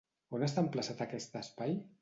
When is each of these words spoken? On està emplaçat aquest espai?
On 0.37 0.45
està 0.47 0.63
emplaçat 0.65 1.05
aquest 1.07 1.39
espai? 1.45 1.81